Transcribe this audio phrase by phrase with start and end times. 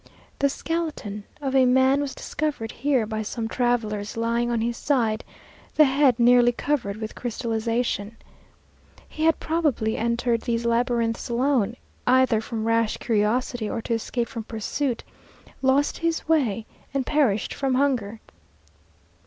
[0.39, 5.23] The skeleton of a man was discovered here by some travellers, lying on his side,
[5.75, 8.17] the head nearly covered with crystallization.
[9.07, 11.75] He had probably entered these labyrinths alone,
[12.07, 15.03] either from rash curiosity or to escape from pursuit;
[15.61, 16.65] lost his way
[16.95, 18.21] and perished from hunger.